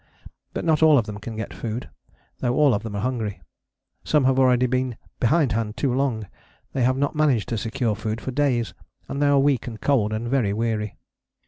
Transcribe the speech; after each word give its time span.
But 0.55 0.65
not 0.65 0.81
all 0.81 0.97
of 0.97 1.05
them 1.05 1.19
can 1.19 1.35
get 1.35 1.53
food, 1.53 1.87
though 2.39 2.55
all 2.55 2.73
of 2.73 2.81
them 2.81 2.95
are 2.95 3.03
hungry. 3.03 3.39
Some 4.03 4.23
have 4.23 4.39
already 4.39 4.65
been 4.65 4.97
behindhand 5.19 5.77
too 5.77 5.93
long: 5.93 6.25
they 6.73 6.81
have 6.81 6.97
not 6.97 7.15
managed 7.15 7.49
to 7.49 7.57
secure 7.59 7.95
food 7.95 8.19
for 8.19 8.31
days, 8.31 8.73
and 9.07 9.21
they 9.21 9.27
are 9.27 9.37
weak 9.37 9.67
and 9.67 9.79
cold 9.79 10.11
and 10.11 10.27
very 10.27 10.53
weary. 10.53 10.97